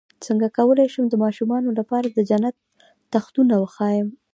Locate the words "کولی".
0.57-0.87